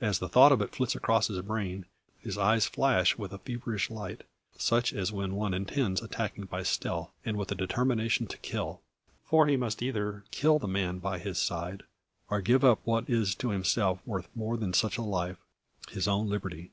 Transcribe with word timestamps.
As 0.00 0.18
the 0.18 0.30
thought 0.30 0.50
of 0.50 0.62
it 0.62 0.74
flits 0.74 0.94
across 0.94 1.26
his 1.26 1.42
brain, 1.42 1.84
his 2.20 2.38
eyes 2.38 2.64
flash 2.64 3.18
with 3.18 3.34
a 3.34 3.38
feverish 3.38 3.90
light, 3.90 4.22
such 4.56 4.94
as 4.94 5.12
when 5.12 5.34
one 5.34 5.52
intends 5.52 6.00
attacking 6.02 6.46
by 6.46 6.62
stealth, 6.62 7.10
and 7.22 7.36
with 7.36 7.48
the 7.48 7.54
determination 7.54 8.26
to 8.28 8.38
kill. 8.38 8.80
For 9.26 9.46
he 9.46 9.58
must 9.58 9.82
either 9.82 10.24
kill 10.30 10.58
the 10.58 10.66
man 10.68 11.00
by 11.00 11.18
his 11.18 11.38
side, 11.38 11.82
or 12.30 12.40
give 12.40 12.64
up 12.64 12.80
what 12.84 13.10
is 13.10 13.34
to 13.34 13.50
himself 13.50 14.00
worth 14.06 14.30
more 14.34 14.56
than 14.56 14.72
such 14.72 14.96
a 14.96 15.02
life 15.02 15.36
his 15.90 16.08
own 16.08 16.30
liberty. 16.30 16.72